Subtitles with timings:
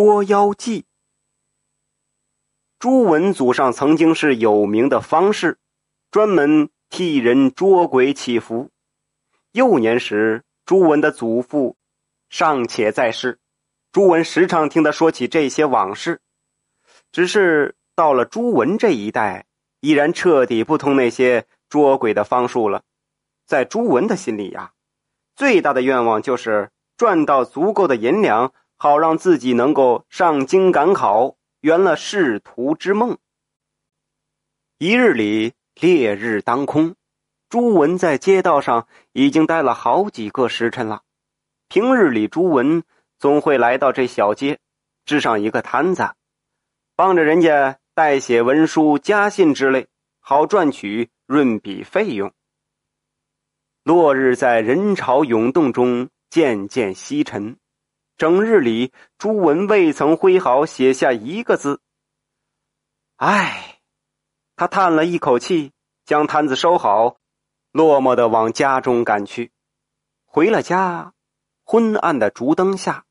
[0.00, 0.84] 捉妖记。
[2.78, 5.58] 朱文祖上曾经是有名的方士，
[6.12, 8.70] 专门替人捉鬼祈福。
[9.50, 11.76] 幼年时，朱文的祖父
[12.28, 13.40] 尚且在世，
[13.90, 16.20] 朱文时常听他说起这些往事。
[17.10, 19.46] 只是到了朱文这一代，
[19.80, 22.84] 已然彻底不通那些捉鬼的方术了。
[23.46, 24.70] 在朱文的心里呀，
[25.34, 31.36] 最大的愿望就是赚到足够的银两，好让自己能够上京赶考。
[31.60, 33.18] 圆了仕途之梦。
[34.78, 36.94] 一日里，烈日当空，
[37.48, 41.02] 朱文在街道上已经待了好几个时辰了。
[41.68, 42.84] 平日里，朱文
[43.18, 44.60] 总会来到这小街，
[45.04, 46.10] 支上一个摊子，
[46.94, 49.88] 帮着人家代写文书、家信之类，
[50.20, 52.32] 好赚取润笔费用。
[53.82, 57.56] 落日在人潮涌动中渐渐西沉。
[58.18, 61.80] 整日里，朱文未曾挥毫写下一个字。
[63.14, 63.78] 唉，
[64.56, 65.72] 他叹了一口气，
[66.04, 67.18] 将摊子收好，
[67.70, 69.52] 落寞的往家中赶去。
[70.26, 71.14] 回了家，
[71.62, 73.06] 昏暗的烛灯下，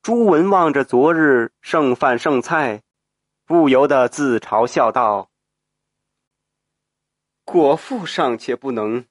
[0.00, 2.82] 朱文望着昨日剩饭剩菜，
[3.44, 5.30] 不由得自嘲笑道
[7.44, 9.06] ：“果父尚且不能，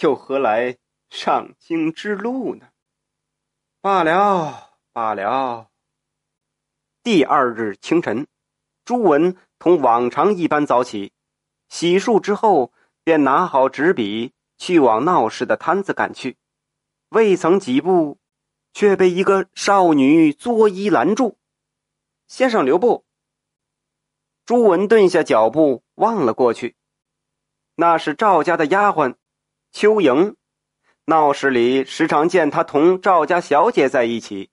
[0.00, 0.76] 又何来
[1.08, 2.66] 上京之路呢？”
[3.86, 5.70] 罢了，罢了。
[7.04, 8.26] 第二日清晨，
[8.84, 11.12] 朱文同往常一般早起，
[11.68, 12.72] 洗漱之后，
[13.04, 16.36] 便拿好纸笔，去往闹市的摊子赶去。
[17.10, 18.18] 未曾几步，
[18.72, 21.38] 却被一个少女作揖拦住
[22.26, 23.04] ：“先生留步。”
[24.44, 26.74] 朱文顿下脚步，望了过去，
[27.76, 29.14] 那是赵家的丫鬟
[29.70, 30.36] 秋莹。
[31.08, 34.50] 闹市里时常见他同赵家小姐在一起。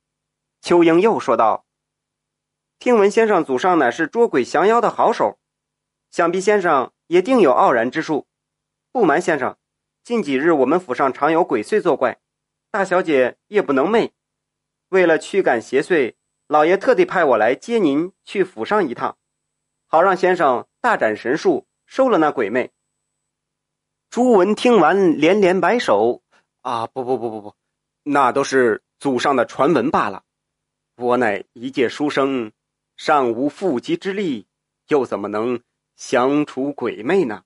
[0.62, 1.66] 秋英又说道
[2.78, 5.40] ：“听闻先生祖上乃是捉鬼降妖的好手，
[6.12, 8.28] 想必先生也定有傲然之术。
[8.92, 9.58] 不瞒先生，
[10.04, 12.20] 近几日我们府上常有鬼祟作怪，
[12.70, 14.12] 大小姐夜不能寐。
[14.90, 16.14] 为了驱赶邪祟，
[16.48, 19.18] 老爷特地派我来接您去府上一趟，
[19.88, 22.72] 好让先生大展神术，收了那鬼魅。”
[24.12, 26.23] 朱文听完，连连摆手。
[26.64, 27.56] 啊不不不不不，
[28.04, 30.24] 那都是祖上的传闻罢了。
[30.96, 32.54] 我乃一介书生，
[32.96, 34.48] 尚无缚鸡之力，
[34.88, 35.62] 又怎么能
[35.98, 37.44] 降除鬼魅呢？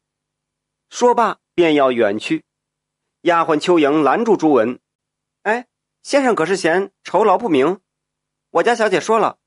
[0.92, 2.46] 说罢，便要远去。
[3.22, 4.80] 丫鬟秋莹拦住朱文
[5.42, 5.66] ：“哎，
[6.04, 7.80] 先生可是嫌酬劳不明？
[8.52, 9.40] 我家小姐说了，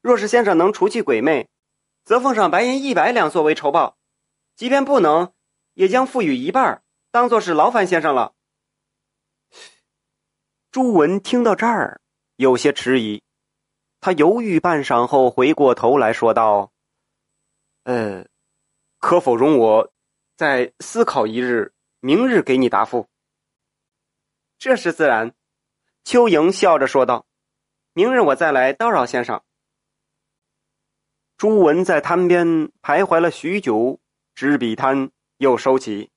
[0.00, 1.48] 若是先生能除去鬼魅，
[2.04, 3.96] 则奉上白银一百两作为酬报；
[4.54, 5.32] 即便不能，
[5.74, 8.34] 也将赋予一半，当做是劳烦先生了。”
[10.70, 12.00] 朱文听到这儿，
[12.36, 13.24] 有些迟疑。
[14.00, 16.70] 他犹豫半晌后，回过头来说道
[17.82, 18.24] ：“呃，
[19.00, 19.92] 可否容我
[20.36, 23.08] 再思考一日，明日给你答复？”
[24.58, 25.34] 这是自然。
[26.04, 27.26] 秋莹笑着说道
[27.92, 29.42] ：“明日我再来叨扰先生。”
[31.36, 32.46] 朱文在摊边
[32.80, 33.98] 徘徊了许久，
[34.36, 36.12] 执笔摊又收起。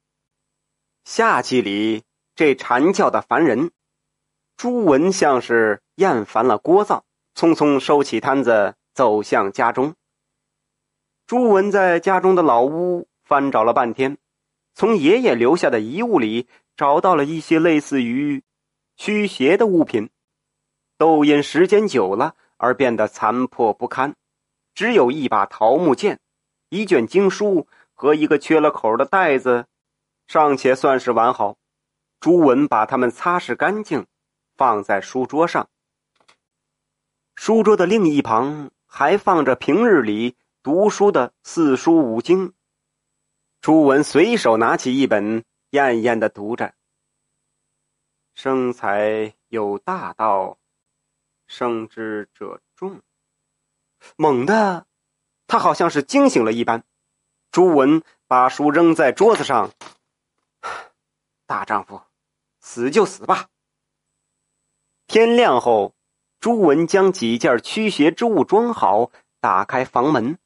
[1.05, 2.03] 夏季里，
[2.35, 3.71] 这蝉叫的烦人。
[4.63, 7.01] 朱文像是厌烦了聒噪，
[7.35, 9.93] 匆匆收起摊子，走向家中。
[11.27, 14.17] 朱文在家中的老屋翻找了半天，
[14.73, 16.47] 从爷爷留下的遗物里
[16.77, 18.41] 找到了一些类似于
[18.95, 20.09] 驱邪的物品，
[20.97, 24.15] 都因时间久了而变得残破不堪。
[24.73, 26.21] 只有一把桃木剑、
[26.69, 29.65] 一卷经书和一个缺了口的袋子，
[30.25, 31.57] 尚且算是完好。
[32.21, 34.05] 朱文把它们擦拭干净。
[34.55, 35.69] 放在书桌上，
[37.35, 42.53] 书桌的另一旁还放着平日里读书的四书五经。
[43.61, 46.75] 朱文随手拿起一本，艳艳的读着
[48.35, 50.57] ：“生财有大道，
[51.47, 53.01] 生之者众。”
[54.17, 54.85] 猛地，
[55.47, 56.83] 他好像是惊醒了一般。
[57.51, 59.71] 朱文把书扔在桌子上
[61.47, 62.01] ：“大丈夫，
[62.59, 63.47] 死就死吧。”
[65.07, 65.95] 天亮后，
[66.39, 70.37] 朱文将几件驱邪之物装好，打开房门。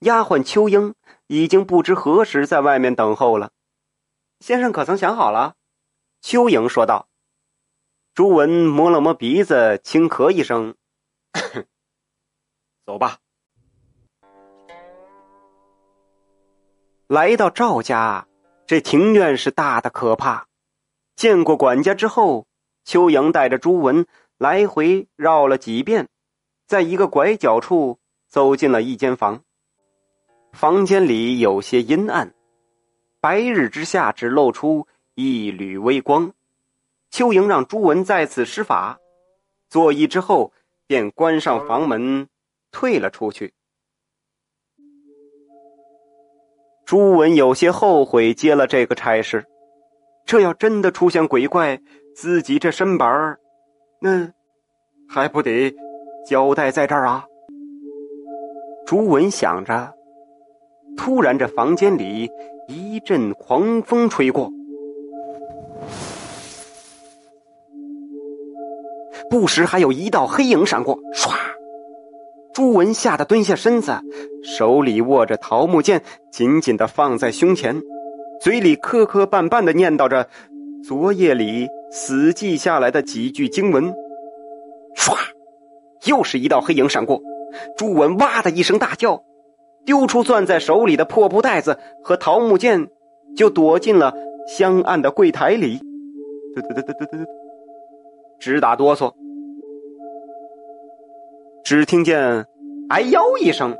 [0.00, 0.94] 丫鬟秋英
[1.26, 3.50] 已经不知何时在外面等候了。
[4.40, 5.54] 先生可曾想好了？
[6.20, 7.08] 秋莹说道。
[8.14, 10.74] 朱文摸了摸鼻子，轻咳一声
[12.84, 13.18] ：“走吧。”
[17.06, 18.26] 来到赵家，
[18.66, 20.48] 这庭院是大的可怕。
[21.16, 22.47] 见过管家之后。
[22.88, 24.06] 邱莹带着朱文
[24.38, 26.08] 来回绕了几遍，
[26.66, 29.42] 在一个拐角处走进了一间房。
[30.54, 32.32] 房间里有些阴暗，
[33.20, 36.32] 白日之下只露出一缕微光。
[37.10, 38.98] 邱莹让朱文在此施法，
[39.68, 40.54] 作揖之后
[40.86, 42.26] 便关上房门，
[42.70, 43.52] 退了出去。
[46.86, 49.44] 朱文有些后悔接了这个差事，
[50.24, 51.78] 这要真的出现鬼怪，
[52.20, 53.38] 自己这身板儿，
[54.00, 54.28] 那
[55.08, 55.72] 还不得
[56.26, 57.24] 交代在这儿啊？
[58.84, 59.94] 朱文想着，
[60.96, 62.28] 突然这房间里
[62.66, 64.50] 一阵狂风吹过。
[69.30, 71.30] 不时还有一道黑影闪过，唰！
[72.52, 73.92] 朱文吓得蹲下身子，
[74.42, 77.80] 手里握着桃木剑，紧紧的放在胸前，
[78.40, 80.28] 嘴里磕磕绊绊的念叨着
[80.82, 83.94] 昨夜里死记下来的几句经文。
[84.96, 85.16] 唰！
[86.06, 87.20] 又是一道黑影闪过，
[87.76, 89.22] 朱文哇的一声大叫，
[89.84, 92.88] 丢出攥在手里的破布袋子和桃木剑，
[93.36, 94.14] 就躲进了
[94.46, 95.78] 香案的柜台里。
[96.56, 97.26] 嘚嘚嘚嘚嘚嘚嘚。
[98.38, 99.12] 直打哆嗦，
[101.64, 102.46] 只听见
[102.88, 103.76] “哎呦”一声，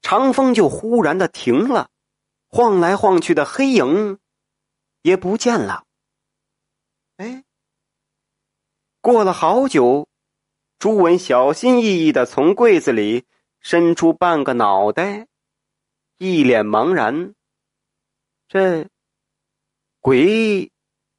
[0.00, 1.88] 长风就忽然的停了，
[2.48, 4.18] 晃来晃去的黑影
[5.02, 5.82] 也不见了。
[7.22, 7.44] 哎，
[9.00, 10.08] 过了好久，
[10.80, 13.26] 朱文小心翼翼的从柜子里
[13.60, 15.28] 伸出半个脑袋，
[16.18, 17.32] 一脸茫然。
[18.48, 18.88] 这
[20.00, 20.72] 鬼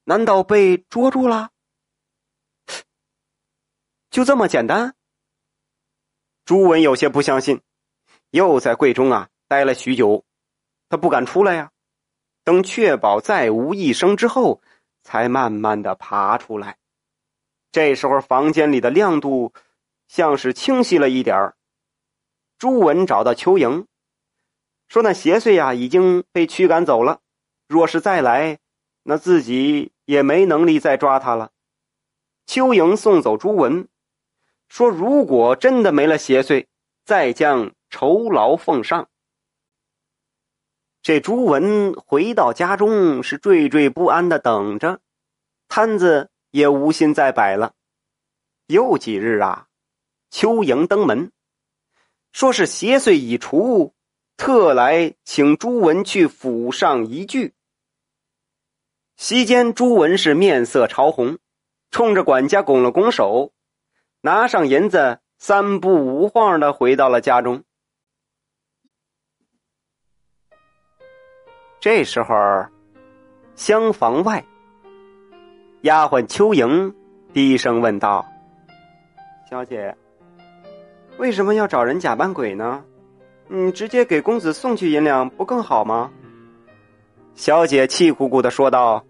[0.03, 1.51] 难道被捉住了？
[4.09, 4.94] 就这么简单？
[6.44, 7.61] 朱文有些不相信，
[8.31, 10.25] 又在柜中啊待了许久，
[10.89, 11.71] 他不敢出来呀。
[12.44, 14.61] 等确保再无一声之后，
[15.03, 16.77] 才慢慢的爬出来。
[17.71, 19.53] 这时候房间里的亮度
[20.07, 21.55] 像是清晰了一点儿。
[22.57, 23.85] 朱文找到邱莹，
[24.88, 27.19] 说：“那邪祟呀已经被驱赶走了，
[27.67, 28.59] 若是再来，
[29.03, 31.51] 那自己也没能力再抓他了。”
[32.47, 33.88] 邱莹送走朱文。
[34.69, 36.65] 说：“如果真的没了邪祟，
[37.05, 39.07] 再将酬劳奉上。”
[41.03, 45.01] 这朱文回到家中是惴惴不安的等着，
[45.67, 47.73] 摊子也无心再摆了。
[48.67, 49.67] 又几日啊，
[50.31, 51.33] 邱莹登门，
[52.31, 53.94] 说是邪祟已除，
[54.38, 57.53] 特来请朱文去府上一聚。
[59.17, 61.38] 席间，朱文是面色潮红，
[61.91, 63.51] 冲着管家拱了拱手。
[64.21, 67.65] 拿上银子，三步五晃的回到了家中。
[71.83, 72.33] 这时候，
[73.56, 74.41] 厢房外，
[75.81, 76.95] 丫鬟秋莹
[77.33, 78.25] 低声问道
[79.51, 79.94] ：“小姐，
[81.18, 82.85] 为什么要找人假扮鬼呢？
[83.50, 86.09] 你直接给公子送去银两不更好吗？”
[87.35, 89.03] 小姐气鼓鼓的说道：“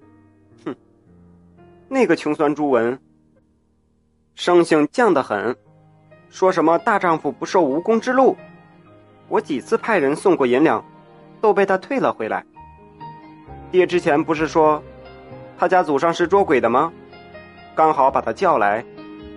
[0.66, 0.76] 哼，
[1.88, 3.00] 那个穷酸朱文。”
[4.34, 5.56] 生性犟得很，
[6.28, 8.36] 说什么大丈夫不受无功之禄。
[9.30, 10.84] 我几次派人送过银两，
[11.40, 12.44] 都被他退了回来。
[13.74, 14.80] 爹之前不是说，
[15.58, 16.94] 他家祖上是捉鬼的吗？
[17.74, 18.86] 刚好把他叫来，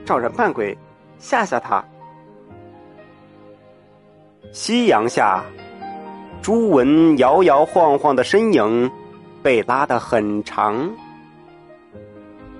[0.05, 0.77] 找人扮鬼，
[1.19, 1.83] 吓吓他。
[4.53, 5.43] 夕阳下，
[6.43, 8.91] 朱文摇摇晃晃的身影
[9.43, 10.87] 被拉得很长。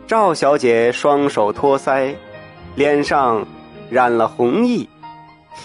[0.07, 2.15] 赵小姐双手托腮。
[2.75, 3.47] 脸上
[3.89, 4.87] 染了红意，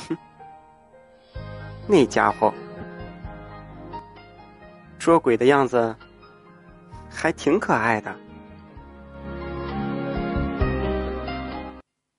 [0.07, 0.17] 哼，
[1.85, 2.53] 那家伙
[5.01, 5.95] 捉鬼的样子
[7.09, 8.15] 还挺可爱的。